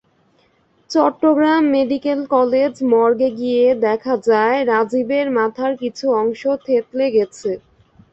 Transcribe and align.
Chittagong 0.89 1.63
medical 1.75 2.19
college 2.35 2.73
মর্গে 2.91 3.29
গিয়ে 3.39 3.65
দেখা 3.85 4.13
যায়, 4.29 4.57
রাজীবের 4.71 5.27
মাথার 5.37 5.73
কিছু 5.81 6.05
অংশ 6.21 6.41
থেঁতলে 6.65 7.05
গেছে। 7.15 7.51